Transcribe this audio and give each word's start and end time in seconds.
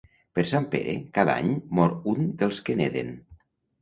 Per 0.37 0.43
Sant 0.51 0.63
Pere, 0.71 0.95
cada 1.17 1.35
any 1.43 1.53
mor 1.81 1.93
un 2.15 2.33
dels 2.41 2.63
que 2.71 2.79
neden. 2.81 3.13